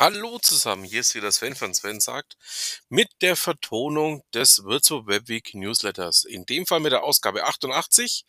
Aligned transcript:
Hallo 0.00 0.38
zusammen, 0.38 0.84
hier 0.84 1.00
ist 1.00 1.14
wieder 1.14 1.30
Sven 1.30 1.54
von 1.54 1.74
Sven 1.74 2.00
sagt, 2.00 2.38
mit 2.88 3.10
der 3.20 3.36
Vertonung 3.36 4.22
des 4.32 4.64
Virtual 4.64 5.06
Webweek 5.06 5.52
Newsletters. 5.52 6.24
In 6.24 6.46
dem 6.46 6.64
Fall 6.64 6.80
mit 6.80 6.92
der 6.92 7.04
Ausgabe 7.04 7.44
88. 7.44 8.24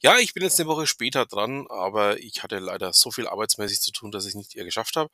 Ja, 0.00 0.16
ich 0.16 0.32
bin 0.32 0.42
jetzt 0.42 0.58
eine 0.58 0.66
Woche 0.66 0.86
später 0.86 1.26
dran, 1.26 1.66
aber 1.68 2.18
ich 2.20 2.42
hatte 2.42 2.58
leider 2.58 2.94
so 2.94 3.10
viel 3.10 3.28
arbeitsmäßig 3.28 3.82
zu 3.82 3.92
tun, 3.92 4.12
dass 4.12 4.24
ich 4.24 4.34
nicht 4.34 4.56
eher 4.56 4.64
geschafft 4.64 4.96
habe. 4.96 5.10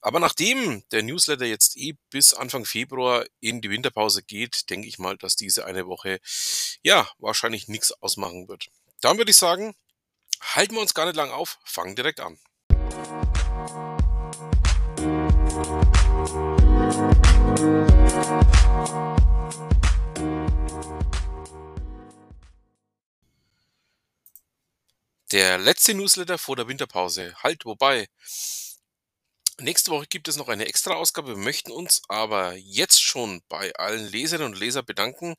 Aber 0.00 0.18
nachdem 0.18 0.82
der 0.90 1.04
Newsletter 1.04 1.46
jetzt 1.46 1.76
eh 1.76 1.94
bis 2.10 2.34
Anfang 2.34 2.64
Februar 2.64 3.24
in 3.38 3.60
die 3.60 3.70
Winterpause 3.70 4.24
geht, 4.24 4.68
denke 4.68 4.88
ich 4.88 4.98
mal, 4.98 5.16
dass 5.16 5.36
diese 5.36 5.64
eine 5.64 5.86
Woche 5.86 6.18
ja 6.82 7.08
wahrscheinlich 7.18 7.68
nichts 7.68 7.92
ausmachen 7.92 8.48
wird. 8.48 8.66
Dann 9.00 9.16
würde 9.16 9.30
ich 9.30 9.36
sagen, 9.36 9.76
halten 10.40 10.74
wir 10.74 10.80
uns 10.80 10.94
gar 10.94 11.06
nicht 11.06 11.14
lang 11.14 11.30
auf, 11.30 11.60
fangen 11.62 11.94
direkt 11.94 12.18
an. 12.18 12.40
Der 25.30 25.58
letzte 25.58 25.94
Newsletter 25.94 26.38
vor 26.38 26.56
der 26.56 26.68
Winterpause. 26.68 27.34
Halt, 27.42 27.64
wobei. 27.64 28.08
Nächste 29.60 29.90
Woche 29.90 30.06
gibt 30.06 30.26
es 30.26 30.36
noch 30.36 30.48
eine 30.48 30.66
extra 30.66 30.94
Ausgabe. 30.94 31.36
Wir 31.36 31.36
möchten 31.36 31.70
uns 31.70 32.02
aber 32.08 32.54
jetzt 32.54 33.02
schon 33.02 33.42
bei 33.48 33.74
allen 33.74 34.08
Leserinnen 34.08 34.52
und 34.52 34.58
Lesern 34.58 34.84
bedanken. 34.86 35.36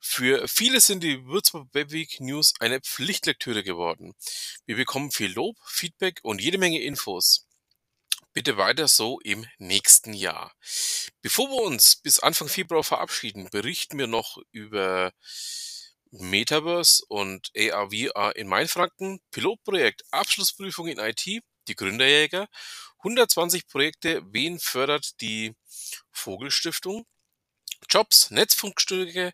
Für 0.00 0.48
viele 0.48 0.80
sind 0.80 1.02
die 1.02 1.26
Würzburg 1.26 1.68
Webweek 1.72 2.20
News 2.20 2.54
eine 2.60 2.80
Pflichtlektüre 2.80 3.62
geworden. 3.62 4.14
Wir 4.64 4.76
bekommen 4.76 5.10
viel 5.10 5.32
Lob, 5.32 5.56
Feedback 5.66 6.20
und 6.22 6.40
jede 6.40 6.58
Menge 6.58 6.80
Infos. 6.80 7.45
Bitte 8.36 8.58
weiter 8.58 8.86
so 8.86 9.18
im 9.20 9.46
nächsten 9.56 10.12
Jahr. 10.12 10.54
Bevor 11.22 11.48
wir 11.48 11.62
uns 11.62 11.96
bis 11.96 12.18
Anfang 12.18 12.48
Februar 12.48 12.84
verabschieden, 12.84 13.48
berichten 13.48 13.98
wir 13.98 14.08
noch 14.08 14.36
über 14.52 15.14
Metaverse 16.10 17.02
und 17.08 17.50
AR/VR 17.56 18.36
in 18.36 18.46
Mainfranken, 18.46 19.20
Pilotprojekt 19.30 20.02
Abschlussprüfung 20.10 20.86
in 20.88 20.98
IT, 20.98 21.24
die 21.24 21.74
Gründerjäger, 21.74 22.46
120 22.98 23.68
Projekte, 23.68 24.20
wen 24.26 24.60
fördert 24.60 25.18
die 25.22 25.54
Vogelstiftung, 26.10 27.06
Jobs, 27.88 28.30
Netzfunkstücke 28.30 29.32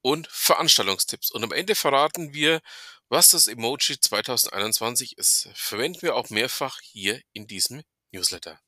und 0.00 0.28
Veranstaltungstipps. 0.30 1.32
Und 1.32 1.42
am 1.42 1.50
Ende 1.50 1.74
verraten 1.74 2.32
wir, 2.34 2.60
was 3.08 3.30
das 3.30 3.48
Emoji 3.48 3.98
2021 3.98 5.18
ist. 5.18 5.48
Verwenden 5.54 6.02
wir 6.02 6.14
auch 6.14 6.30
mehrfach 6.30 6.78
hier 6.82 7.20
in 7.32 7.48
diesem 7.48 7.82
Newsletter. 8.12 8.58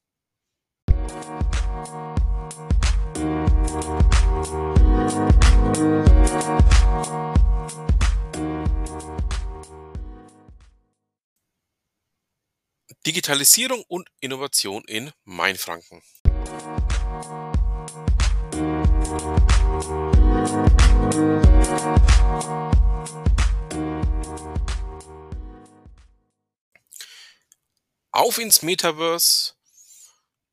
Digitalisierung 13.06 13.82
und 13.88 14.08
Innovation 14.20 14.84
in 14.86 15.10
Mainfranken. 15.24 16.02
Auf 28.12 28.38
ins 28.38 28.62
Metaverse 28.62 29.54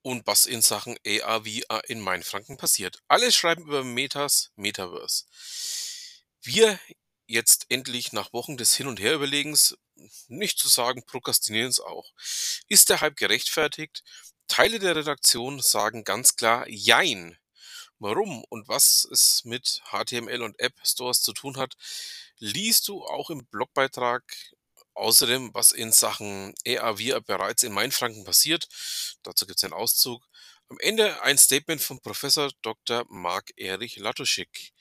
und 0.03 0.27
was 0.27 0.45
in 0.45 0.61
Sachen 0.61 0.95
AR, 1.05 1.43
VR 1.45 1.81
in 1.89 1.99
Mainfranken 2.01 2.55
passiert. 2.55 3.01
Alle 3.07 3.31
schreiben 3.31 3.63
über 3.63 3.83
Metas, 3.83 4.51
Metaverse. 4.55 5.25
Wir 6.43 6.79
jetzt 7.25 7.65
endlich 7.69 8.13
nach 8.13 8.31
Wochen 8.31 8.57
des 8.57 8.75
Hin- 8.75 8.85
und 8.85 8.99
Herüberlegens, 8.99 9.75
nicht 10.27 10.59
zu 10.59 10.67
sagen 10.67 11.03
prokrastinieren 11.03 11.69
es 11.69 11.79
auch. 11.79 12.13
Ist 12.67 12.89
der 12.89 13.01
Hype 13.01 13.17
gerechtfertigt? 13.17 14.03
Teile 14.47 14.77
der 14.77 14.95
Redaktion 14.95 15.59
sagen 15.59 16.03
ganz 16.03 16.35
klar 16.35 16.67
Jein. 16.69 17.39
Warum 17.97 18.43
und 18.49 18.67
was 18.67 19.07
es 19.11 19.43
mit 19.45 19.81
HTML 19.91 20.43
und 20.43 20.59
App 20.59 20.75
Stores 20.85 21.23
zu 21.23 21.33
tun 21.33 21.57
hat, 21.57 21.75
liest 22.37 22.87
du 22.87 23.03
auch 23.03 23.31
im 23.31 23.47
Blogbeitrag 23.47 24.23
Außerdem, 24.97 25.53
was 25.53 25.73
in 25.73 25.91
Sachen 25.91 26.55
EAV 26.65 27.21
bereits 27.23 27.61
in 27.61 27.71
Mainfranken 27.71 28.23
passiert, 28.23 28.67
dazu 29.21 29.45
gibt 29.45 29.59
es 29.59 29.63
einen 29.63 29.73
Auszug. 29.73 30.27
Am 30.69 30.79
Ende 30.79 31.21
ein 31.21 31.37
Statement 31.37 31.79
von 31.79 32.01
Professor 32.01 32.49
Dr. 32.63 33.05
Marc-Erich 33.07 33.97
Latuschik. 33.97 34.73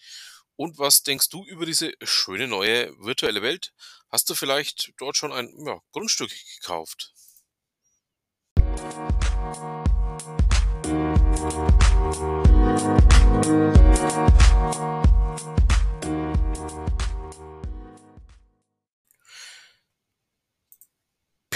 Und 0.57 0.79
was 0.79 1.03
denkst 1.03 1.29
du 1.29 1.45
über 1.45 1.67
diese 1.67 1.93
schöne 2.03 2.49
neue 2.49 2.99
virtuelle 2.99 3.43
Welt? 3.43 3.75
Hast 4.09 4.31
du 4.31 4.35
vielleicht 4.35 4.95
dort 4.97 5.19
schon 5.19 5.33
ein 5.33 5.53
ja, 5.67 5.79
Grundstück 5.93 6.33
gekauft? 6.61 7.13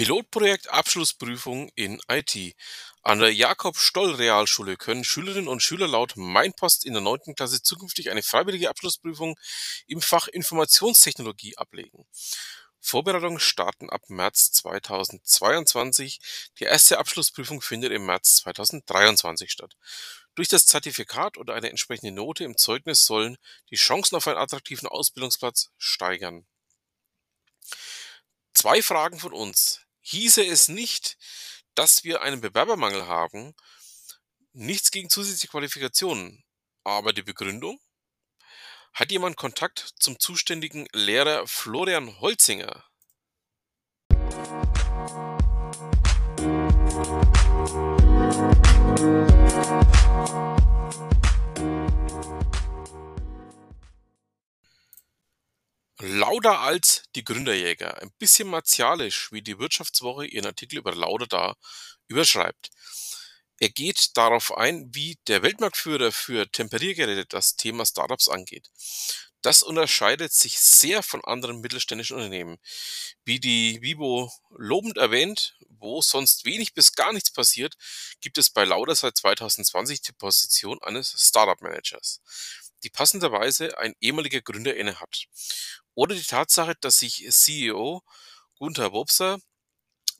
Pilotprojekt 0.01 0.71
Abschlussprüfung 0.71 1.69
in 1.75 2.01
IT. 2.09 2.55
An 3.03 3.19
der 3.19 3.35
Jakob-Stoll-Realschule 3.35 4.79
können 4.79 5.05
Schülerinnen 5.05 5.47
und 5.47 5.63
Schüler 5.63 5.87
laut 5.87 6.15
Mainpost 6.17 6.87
in 6.87 6.95
der 6.95 7.03
9. 7.03 7.35
Klasse 7.37 7.63
zukünftig 7.63 8.09
eine 8.11 8.23
freiwillige 8.23 8.71
Abschlussprüfung 8.71 9.39
im 9.87 10.01
Fach 10.01 10.27
Informationstechnologie 10.27 11.59
ablegen. 11.59 12.07
Vorbereitungen 12.81 13.41
starten 13.41 13.91
ab 13.91 14.01
März 14.09 14.53
2022. 14.53 16.19
Die 16.59 16.65
erste 16.65 16.97
Abschlussprüfung 16.97 17.61
findet 17.61 17.93
im 17.93 18.07
März 18.07 18.37
2023 18.37 19.51
statt. 19.51 19.77
Durch 20.35 20.49
das 20.49 20.65
Zertifikat 20.65 21.37
oder 21.37 21.53
eine 21.53 21.69
entsprechende 21.69 22.13
Note 22.13 22.45
im 22.45 22.57
Zeugnis 22.57 23.05
sollen 23.05 23.37
die 23.69 23.77
Chancen 23.77 24.17
auf 24.17 24.27
einen 24.27 24.39
attraktiven 24.39 24.89
Ausbildungsplatz 24.89 25.69
steigern. 25.77 26.47
Zwei 28.55 28.81
Fragen 28.81 29.19
von 29.19 29.35
uns 29.35 29.83
hieße 30.03 30.45
es 30.45 30.69
nicht, 30.69 31.17
dass 31.75 32.05
wir 32.05 32.23
einen 32.23 32.41
Bewerbermangel 32.41 33.07
haben, 33.07 33.55
nichts 34.53 34.91
gegen 34.91 35.11
zusätzliche 35.11 35.49
Qualifikationen. 35.49 36.45
Aber 36.85 37.13
die 37.13 37.23
Begründung? 37.23 37.81
Hat 38.93 39.13
jemand 39.13 39.37
Kontakt 39.37 39.95
zum 39.99 40.19
zuständigen 40.19 40.89
Lehrer 40.93 41.47
Florian 41.47 42.21
Holzinger? 42.21 42.85
Lauda 56.03 56.63
als 56.63 57.00
die 57.17 57.25
Gründerjäger. 57.25 58.01
Ein 58.03 58.13
bisschen 58.19 58.49
martialisch, 58.49 59.33
wie 59.33 59.43
die 59.43 59.59
Wirtschaftswoche 59.59 60.27
ihren 60.27 60.47
Artikel 60.47 60.79
über 60.79 60.95
Lauda 60.95 61.27
da 61.27 61.55
überschreibt. 62.09 62.71
Er 63.59 63.69
geht 63.69 64.17
darauf 64.17 64.57
ein, 64.57 64.89
wie 64.95 65.19
der 65.27 65.43
Weltmarktführer 65.43 66.13
für 66.13 66.51
Temperiergeräte 66.51 67.27
das 67.27 67.57
Thema 67.57 67.85
Startups 67.85 68.29
angeht. 68.29 68.71
Das 69.43 69.63
unterscheidet 69.63 70.33
sich 70.33 70.59
sehr 70.61 71.03
von 71.03 71.25
anderen 71.25 71.61
mittelständischen 71.61 72.17
Unternehmen. 72.17 72.59
Wie 73.25 73.41
die 73.41 73.81
Vivo 73.81 74.31
lobend 74.51 74.99
erwähnt, 74.99 75.57
wo 75.69 76.03
sonst 76.03 76.45
wenig 76.45 76.75
bis 76.75 76.95
gar 76.95 77.13
nichts 77.13 77.31
passiert, 77.31 77.77
gibt 78.21 78.37
es 78.39 78.51
bei 78.51 78.65
Lauda 78.65 78.95
seit 78.95 79.17
2020 79.17 80.03
die 80.03 80.13
Position 80.13 80.79
eines 80.83 81.15
Startup 81.19 81.61
Managers 81.63 82.21
die 82.83 82.91
passenderweise 82.91 83.77
ein 83.79 83.95
ehemaliger 84.01 84.41
Gründer 84.41 84.77
innehat. 84.77 85.27
Oder 85.95 86.15
die 86.15 86.23
Tatsache, 86.23 86.75
dass 86.81 86.99
sich 86.99 87.27
CEO 87.31 88.03
Gunther 88.59 88.93
Wobser 88.93 89.39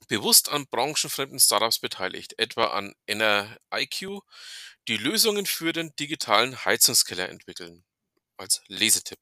bewusst 0.09 0.49
an 0.49 0.67
branchenfremden 0.67 1.39
Startups 1.39 1.79
beteiligt, 1.79 2.39
etwa 2.39 2.69
an 2.69 2.95
NRIQ, 3.07 4.21
die 4.89 4.97
Lösungen 4.97 5.47
für 5.47 5.73
den 5.73 5.95
digitalen 5.97 6.65
Heizungskeller 6.65 7.29
entwickeln. 7.29 7.85
Als 8.37 8.63
Lesetipp. 8.67 9.21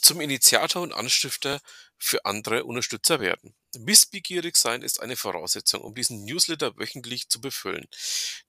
Zum 0.00 0.20
Initiator 0.20 0.82
und 0.82 0.92
Anstifter 0.92 1.60
für 1.98 2.24
andere 2.24 2.64
Unterstützer 2.64 3.20
werden. 3.20 3.54
Wissbegierig 3.74 4.56
sein 4.56 4.82
ist 4.82 5.00
eine 5.00 5.16
Voraussetzung, 5.16 5.82
um 5.82 5.94
diesen 5.94 6.24
Newsletter 6.24 6.76
wöchentlich 6.76 7.28
zu 7.28 7.40
befüllen. 7.40 7.86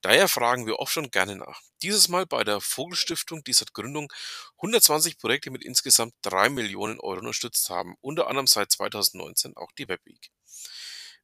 Daher 0.01 0.27
fragen 0.27 0.65
wir 0.65 0.79
oft 0.79 0.93
schon 0.93 1.11
gerne 1.11 1.35
nach. 1.35 1.61
Dieses 1.83 2.07
Mal 2.07 2.25
bei 2.25 2.43
der 2.43 2.61
Vogelstiftung, 2.61 3.43
die 3.43 3.53
seit 3.53 3.73
Gründung 3.73 4.11
120 4.57 5.17
Projekte 5.19 5.51
mit 5.51 5.63
insgesamt 5.63 6.13
3 6.23 6.49
Millionen 6.49 6.99
Euro 6.99 7.19
unterstützt 7.19 7.69
haben, 7.69 7.95
unter 8.01 8.27
anderem 8.27 8.47
seit 8.47 8.71
2019 8.71 9.55
auch 9.57 9.71
die 9.73 9.87
Webweek. 9.87 10.31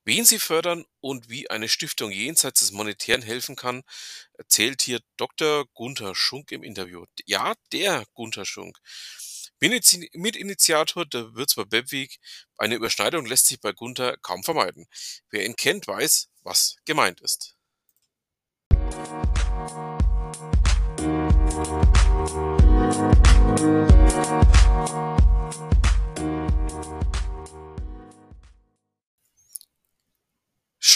Wen 0.07 0.24
sie 0.24 0.39
fördern 0.39 0.85
und 1.01 1.29
wie 1.29 1.50
eine 1.50 1.68
Stiftung 1.68 2.12
jenseits 2.12 2.62
des 2.62 2.71
Monetären 2.71 3.21
helfen 3.21 3.57
kann, 3.57 3.83
erzählt 4.38 4.81
hier 4.81 5.01
Dr. 5.18 5.65
Gunther 5.74 6.15
Schunk 6.15 6.53
im 6.53 6.63
Interview. 6.63 7.03
Ja, 7.25 7.56
der 7.74 8.06
Gunther 8.13 8.45
Schunk. 8.45 8.77
Mitinitiator 9.59 11.06
der 11.06 11.33
Würzburg 11.33 11.71
Webweek. 11.71 12.19
Eine 12.57 12.75
Überschneidung 12.75 13.25
lässt 13.25 13.48
sich 13.48 13.59
bei 13.59 13.71
Gunther 13.71 14.18
kaum 14.21 14.44
vermeiden. 14.44 14.88
Wer 15.30 15.45
ihn 15.45 15.56
kennt, 15.56 15.88
weiß, 15.88 16.30
was 16.44 16.77
gemeint 16.86 17.21
ist. 17.21 17.56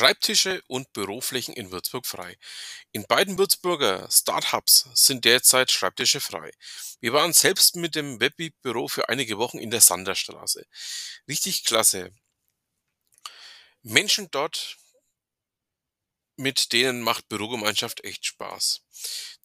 Schreibtische 0.01 0.63
und 0.65 0.92
Büroflächen 0.94 1.53
in 1.53 1.69
Würzburg 1.69 2.07
frei. 2.07 2.36
In 2.92 3.03
beiden 3.03 3.38
Würzburger 3.38 4.09
Startups 4.09 4.89
sind 4.95 5.25
derzeit 5.25 5.69
Schreibtische 5.69 6.19
frei. 6.19 6.50
Wir 7.01 7.13
waren 7.13 7.33
selbst 7.33 7.75
mit 7.75 7.94
dem 7.94 8.19
Webweek-Büro 8.19 8.88
für 8.88 9.09
einige 9.09 9.38
Wochen 9.38 9.59
in 9.59 9.69
der 9.69 9.81
Sanderstraße. 9.81 10.65
Richtig 11.27 11.65
klasse. 11.65 12.09
Menschen 13.83 14.31
dort, 14.31 14.77
mit 16.36 16.74
denen 16.74 17.03
macht 17.03 17.30
Bürogemeinschaft 17.30 18.03
echt 18.03 18.25
Spaß. 18.25 18.81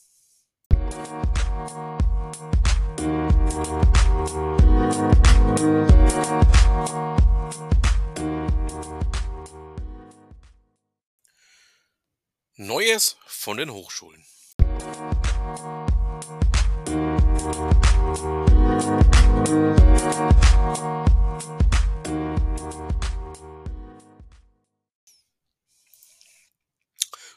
Neues 12.62 13.18
von 13.26 13.58
den 13.58 13.72
Hochschulen. 13.72 14.26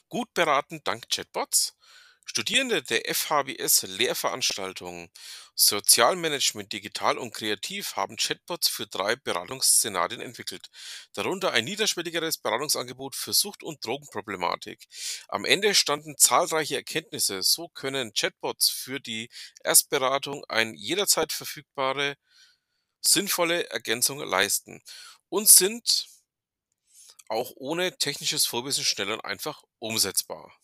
Gut 0.08 0.34
beraten 0.34 0.82
dank 0.84 1.08
Chatbots. 1.08 1.75
Studierende 2.24 2.82
der 2.82 3.02
FHBS-Lehrveranstaltungen 3.14 5.10
Sozialmanagement, 5.54 6.72
Digital 6.72 7.16
und 7.19 7.32
Kreativ 7.32 7.94
haben 7.94 8.16
Chatbots 8.16 8.66
für 8.69 8.86
drei 8.88 9.14
Beratungsszenarien 9.14 10.20
entwickelt, 10.20 10.69
darunter 11.12 11.52
ein 11.52 11.64
niederschwelligeres 11.64 12.38
Beratungsangebot 12.38 13.14
für 13.14 13.32
Sucht- 13.34 13.62
und 13.62 13.84
Drogenproblematik. 13.84 14.88
Am 15.28 15.44
Ende 15.44 15.74
standen 15.76 16.16
zahlreiche 16.19 16.74
Erkenntnisse, 16.76 17.42
so 17.44 17.69
können 17.69 18.14
Chatbots 18.14 18.69
für 18.69 18.98
die 18.98 19.28
Erstberatung 19.62 20.44
eine 20.46 20.74
jederzeit 20.74 21.32
verfügbare, 21.32 22.16
sinnvolle 23.02 23.70
Ergänzung 23.70 24.20
leisten 24.20 24.82
und 25.28 25.48
sind 25.48 26.08
auch 27.28 27.50
ohne 27.56 27.98
technisches 27.98 28.46
Vorwissen 28.46 28.84
schnell 28.84 29.10
und 29.10 29.24
einfach 29.24 29.64
umsetzbar. 29.80 30.56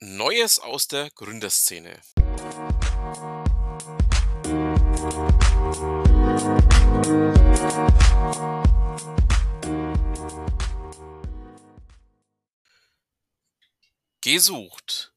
Neues 0.00 0.58
aus 0.58 0.88
der 0.88 1.10
Gründerszene. 1.10 2.00
Gesucht. 14.20 15.12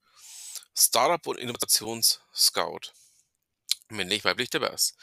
Startup 0.76 1.26
und 1.28 1.38
Innovations-Scout. 1.40 2.94
Männlich, 3.92 4.24
weiblich, 4.24 4.50
divers. 4.50 4.94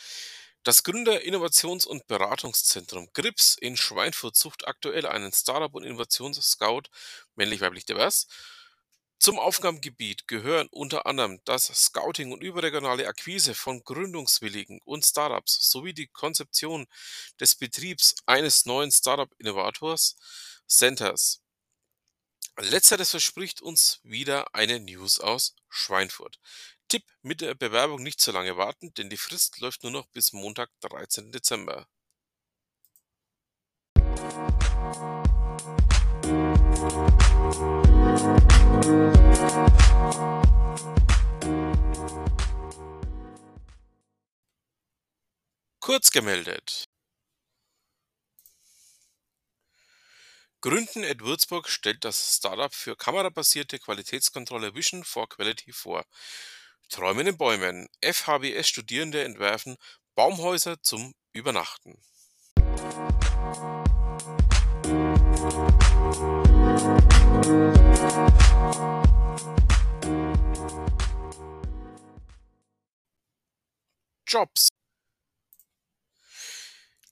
Das 0.63 0.83
Gründer-, 0.85 1.23
Innovations- 1.23 1.87
und 1.87 2.07
Beratungszentrum 2.07 3.09
GRIPS 3.13 3.57
in 3.61 3.77
Schweinfurt 3.77 4.37
sucht 4.37 4.67
aktuell 4.69 5.07
einen 5.07 5.33
Startup- 5.33 5.75
und 5.75 5.85
Innovations-Scout, 5.85 6.83
männlich, 7.35 7.61
weiblich, 7.61 7.85
divers. 7.85 8.29
Zum 9.19 9.39
Aufgabengebiet 9.39 10.29
gehören 10.29 10.69
unter 10.71 11.07
anderem 11.07 11.41
das 11.45 11.67
Scouting 11.67 12.33
und 12.33 12.43
überregionale 12.43 13.09
Akquise 13.09 13.55
von 13.55 13.83
Gründungswilligen 13.83 14.81
und 14.85 15.05
Startups 15.05 15.71
sowie 15.71 15.95
die 15.95 16.07
Konzeption 16.07 16.87
des 17.41 17.57
Betriebs 17.57 18.15
eines 18.27 18.67
neuen 18.67 18.93
Startup-Innovators 18.93 20.17
Centers. 20.69 21.41
Letzteres 22.59 23.11
verspricht 23.11 23.63
uns 23.63 24.01
wieder 24.03 24.55
eine 24.55 24.81
News 24.81 25.19
aus 25.21 25.55
Schweinfurt. 25.69 26.39
Tipp: 26.89 27.03
Mit 27.23 27.41
der 27.41 27.55
Bewerbung 27.57 28.01
nicht 28.03 28.21
zu 28.21 28.31
lange 28.31 28.57
warten, 28.57 28.95
denn 28.95 29.11
die 29.11 29.17
Frist 29.17 29.59
läuft 29.59 29.83
nur 29.83 29.91
noch 29.91 30.07
bis 30.07 30.33
Montag, 30.33 30.71
13. 30.83 31.33
Dezember. 31.33 31.89
Kurz 45.81 46.11
gemeldet. 46.13 46.85
Gründen 50.61 51.05
at 51.05 51.21
Würzburg 51.21 51.69
stellt 51.69 52.05
das 52.05 52.37
Startup 52.37 52.73
für 52.73 52.97
kamerabasierte 52.97 53.79
Qualitätskontrolle 53.81 54.75
Vision 54.75 55.05
for 55.05 55.29
Quality 55.29 55.73
vor. 55.73 56.05
Träumen 56.89 57.27
in 57.27 57.37
Bäumen. 57.37 57.89
FHBS-Studierende 58.01 59.25
entwerfen 59.25 59.77
Baumhäuser 60.15 60.81
zum 60.83 61.15
Übernachten. 61.33 62.01
Jobs. 74.29 74.69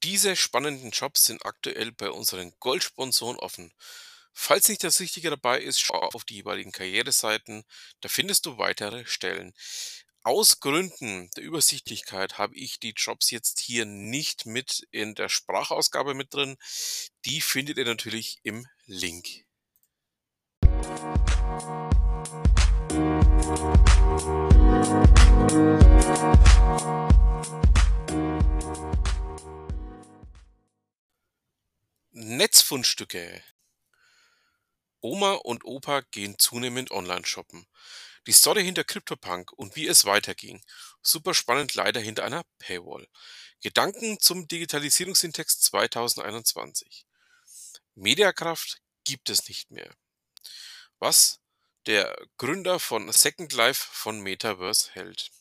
Diese 0.05 0.37
spannenden 0.37 0.91
Jobs 0.91 1.25
sind 1.25 1.45
aktuell 1.45 1.91
bei 1.91 2.11
unseren 2.11 2.53
Goldsponsoren 2.61 3.39
offen. 3.39 3.73
Falls 4.37 4.69
nicht 4.69 4.83
das 4.83 5.01
Richtige 5.01 5.31
dabei 5.31 5.61
ist, 5.61 5.81
schau 5.81 5.99
auf 5.99 6.25
die 6.25 6.35
jeweiligen 6.35 6.73
Karriereseiten, 6.73 7.65
da 8.01 8.09
findest 8.09 8.45
du 8.47 8.59
weitere 8.59 9.07
Stellen. 9.07 9.55
Aus 10.23 10.59
Gründen 10.61 11.31
der 11.37 11.45
Übersichtlichkeit 11.45 12.37
habe 12.37 12.57
ich 12.57 12.81
die 12.81 12.95
Jobs 12.97 13.31
jetzt 13.31 13.61
hier 13.61 13.85
nicht 13.85 14.45
mit 14.45 14.87
in 14.91 15.15
der 15.15 15.29
Sprachausgabe 15.29 16.15
mit 16.15 16.35
drin. 16.35 16.57
Die 17.27 17.41
findet 17.41 17.79
ihr 17.79 17.85
natürlich 17.85 18.39
im 18.43 18.67
Link. 18.87 19.45
Netzfundstücke. 32.13 33.43
Oma 35.05 35.33
und 35.33 35.67
Opa 35.67 36.01
gehen 36.01 36.39
zunehmend 36.39 36.91
online 36.91 37.27
shoppen. 37.27 37.67
Die 38.27 38.33
Story 38.33 38.65
hinter 38.65 38.85
CryptoPunk 38.85 39.53
und 39.53 39.77
wie 39.77 39.87
es 39.87 40.07
weiterging. 40.07 40.65
Super 41.03 41.35
spannend 41.35 41.75
leider 41.75 42.01
hinter 42.01 42.25
einer 42.25 42.43
Paywall. 42.59 43.07
Gedanken 43.61 44.19
zum 44.19 44.49
Digitalisierungsindex 44.49 45.61
2021. 45.61 47.05
Mediakraft 47.95 48.81
gibt 49.05 49.29
es 49.29 49.47
nicht 49.47 49.71
mehr. 49.71 49.95
Was 51.01 51.39
der 51.85 52.17
Gründer 52.39 52.81
von 52.81 53.13
Second 53.13 53.53
Life 53.53 53.87
von 53.93 54.21
Metaverse 54.21 54.91
hält. 54.93 55.33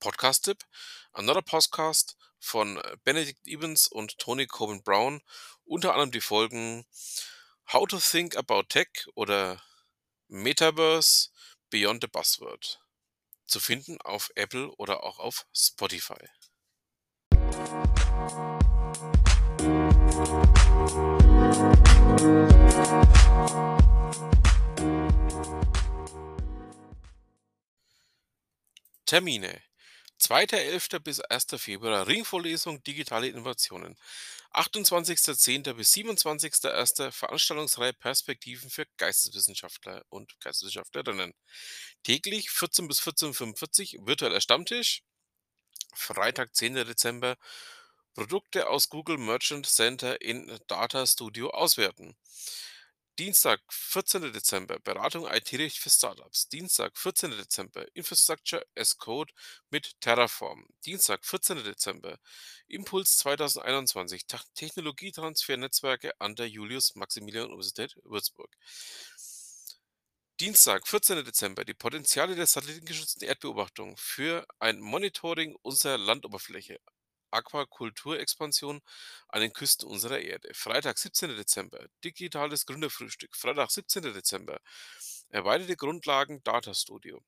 Podcast-Tipp. 0.00 0.64
Another 1.12 1.42
Podcast 1.42 2.16
von 2.38 2.80
Benedict 3.04 3.46
Evans 3.46 3.86
und 3.86 4.16
Tony 4.16 4.46
Coben 4.46 4.82
Brown. 4.82 5.20
Unter 5.66 5.92
anderem 5.92 6.10
die 6.10 6.22
Folgen 6.22 6.86
How 7.72 7.86
to 7.86 7.96
Think 7.96 8.36
About 8.36 8.64
Tech 8.68 9.06
oder 9.14 9.62
Metaverse 10.28 11.30
Beyond 11.70 12.02
the 12.02 12.06
Buzzword. 12.06 12.78
Zu 13.46 13.60
finden 13.60 13.98
auf 14.02 14.30
Apple 14.34 14.70
oder 14.76 15.02
auch 15.02 15.18
auf 15.18 15.46
Spotify. 15.54 16.20
Termine 29.06 29.62
2.11. 30.22 31.00
bis 31.00 31.18
1. 31.18 31.46
Februar 31.56 32.06
Ringvorlesung 32.06 32.80
Digitale 32.84 33.26
Innovationen. 33.26 33.98
28.10. 34.52 35.74
bis 35.74 35.92
27.01. 35.94 37.10
Veranstaltungsreihe 37.10 37.92
Perspektiven 37.92 38.70
für 38.70 38.86
Geisteswissenschaftler 38.98 40.04
und 40.10 40.38
Geisteswissenschaftlerinnen. 40.38 41.34
Täglich 42.04 42.50
14 42.50 42.86
bis 42.86 43.00
14.45 43.00 43.98
Uhr 43.98 44.06
virtueller 44.06 44.40
Stammtisch. 44.40 45.02
Freitag, 45.92 46.54
10. 46.54 46.76
Dezember 46.76 47.36
Produkte 48.14 48.68
aus 48.68 48.90
Google 48.90 49.18
Merchant 49.18 49.66
Center 49.66 50.20
in 50.20 50.56
Data 50.68 51.04
Studio 51.04 51.50
auswerten. 51.50 52.16
Dienstag, 53.18 53.60
14. 53.68 54.32
Dezember, 54.32 54.78
Beratung 54.80 55.26
IT-Recht 55.26 55.76
für 55.76 55.90
Startups. 55.90 56.48
Dienstag, 56.48 56.96
14. 56.96 57.32
Dezember, 57.32 57.84
Infrastructure 57.94 58.64
as 58.74 58.96
Code 58.96 59.30
mit 59.68 60.00
Terraform. 60.00 60.66
Dienstag, 60.86 61.22
14. 61.22 61.62
Dezember, 61.62 62.18
Impuls 62.68 63.18
2021, 63.18 64.24
Technologietransfer-Netzwerke 64.54 66.18
an 66.20 66.36
der 66.36 66.48
Julius-Maximilian-Universität 66.48 67.96
Würzburg. 68.02 68.50
Dienstag, 70.40 70.88
14. 70.88 71.22
Dezember, 71.22 71.66
die 71.66 71.74
Potenziale 71.74 72.34
der 72.34 72.46
satellitengeschützten 72.46 73.28
Erdbeobachtung 73.28 73.94
für 73.98 74.46
ein 74.58 74.80
Monitoring 74.80 75.54
unserer 75.60 75.98
Landoberfläche. 75.98 76.80
Aquakulturexpansion 77.32 78.80
an 79.28 79.40
den 79.40 79.52
Küsten 79.52 79.88
unserer 79.88 80.20
Erde. 80.20 80.52
Freitag, 80.54 80.98
17. 80.98 81.36
Dezember, 81.36 81.86
digitales 82.04 82.66
Gründerfrühstück. 82.66 83.36
Freitag, 83.36 83.70
17. 83.70 84.02
Dezember, 84.02 84.60
erweiterte 85.28 85.76
Grundlagen 85.76 86.42
Data 86.44 86.74
Studio. 86.74 87.22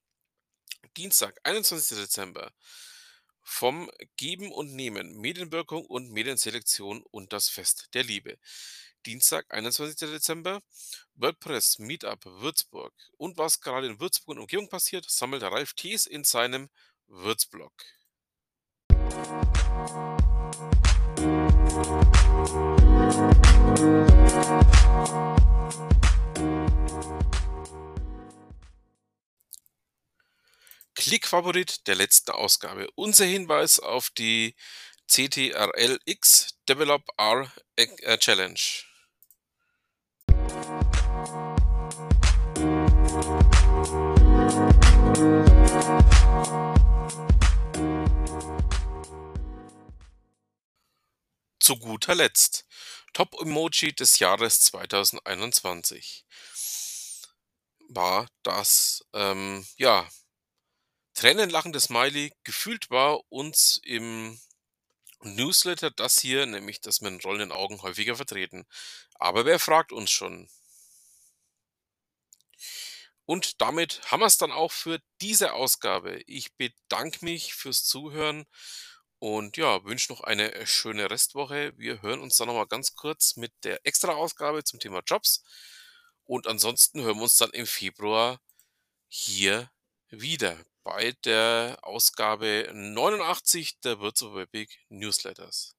Dienstag, 0.96 1.36
21. 1.44 1.98
Dezember, 1.98 2.52
vom 3.44 3.90
Geben 4.16 4.52
und 4.52 4.74
Nehmen, 4.74 5.20
Medienwirkung 5.20 5.84
und 5.86 6.10
Medienselektion 6.10 7.02
und 7.10 7.32
das 7.32 7.48
Fest 7.48 7.88
der 7.94 8.02
Liebe. 8.02 8.38
Dienstag, 9.06 9.44
21. 9.52 9.96
Dezember, 10.10 10.62
WordPress 11.14 11.78
Meetup 11.78 12.24
Würzburg. 12.24 12.94
Und 13.18 13.36
was 13.36 13.60
gerade 13.60 13.86
in 13.86 14.00
Würzburg 14.00 14.36
und 14.36 14.40
Umgebung 14.40 14.68
passiert, 14.70 15.04
sammelt 15.10 15.42
Ralf 15.42 15.74
Thies 15.74 16.06
in 16.06 16.24
seinem 16.24 16.70
Würzblog. 17.06 17.72
Klickfavorit 30.94 31.86
der 31.86 31.96
letzten 31.96 32.30
Ausgabe. 32.30 32.88
Unser 32.94 33.24
Hinweis 33.26 33.78
auf 33.78 34.10
die 34.10 34.54
CTRL-X 35.06 36.58
Develop 36.68 37.02
R 37.18 37.52
Challenge. 38.18 38.58
Zu 51.64 51.78
guter 51.78 52.14
Letzt 52.14 52.66
Top-Emoji 53.14 53.94
des 53.94 54.18
Jahres 54.18 54.60
2021 54.60 56.26
war 57.88 58.28
das, 58.42 59.02
ähm, 59.14 59.66
ja, 59.78 60.06
tränenlachende 61.14 61.80
Smiley. 61.80 62.34
Gefühlt 62.42 62.90
war 62.90 63.22
uns 63.32 63.80
im 63.82 64.38
Newsletter 65.22 65.90
das 65.90 66.20
hier, 66.20 66.44
nämlich 66.44 66.82
das 66.82 67.00
mit 67.00 67.24
rollenden 67.24 67.50
Augen 67.50 67.80
häufiger 67.80 68.16
vertreten. 68.16 68.66
Aber 69.14 69.46
wer 69.46 69.58
fragt 69.58 69.90
uns 69.90 70.10
schon? 70.10 70.50
Und 73.24 73.62
damit 73.62 74.02
haben 74.10 74.20
wir 74.20 74.26
es 74.26 74.36
dann 74.36 74.52
auch 74.52 74.70
für 74.70 75.00
diese 75.22 75.54
Ausgabe. 75.54 76.20
Ich 76.26 76.54
bedanke 76.56 77.24
mich 77.24 77.54
fürs 77.54 77.84
Zuhören 77.84 78.44
und 79.24 79.56
ja, 79.56 79.82
wünsche 79.86 80.12
noch 80.12 80.20
eine 80.20 80.52
äh, 80.52 80.66
schöne 80.66 81.10
Restwoche. 81.10 81.72
Wir 81.78 82.02
hören 82.02 82.20
uns 82.20 82.36
dann 82.36 82.46
nochmal 82.46 82.66
ganz 82.66 82.94
kurz 82.94 83.36
mit 83.36 83.54
der 83.64 83.80
Extra-Ausgabe 83.86 84.64
zum 84.64 84.80
Thema 84.80 85.00
Jobs. 85.06 85.42
Und 86.24 86.46
ansonsten 86.46 87.00
hören 87.00 87.16
wir 87.16 87.22
uns 87.22 87.38
dann 87.38 87.48
im 87.52 87.66
Februar 87.66 88.38
hier 89.08 89.70
wieder 90.10 90.62
bei 90.82 91.12
der 91.24 91.78
Ausgabe 91.80 92.70
89 92.74 93.80
der 93.80 93.98
Würzburg 93.98 94.68
Newsletters. 94.90 95.74